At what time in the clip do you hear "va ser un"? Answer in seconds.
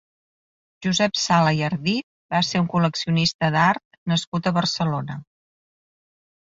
2.37-2.73